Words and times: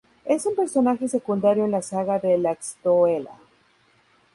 Es 0.25 0.47
un 0.47 0.55
personaje 0.55 1.07
secundario 1.07 1.63
en 1.63 1.69
la 1.69 1.83
"saga 1.83 2.17
de 2.17 2.35
Laxdœla. 2.35 3.37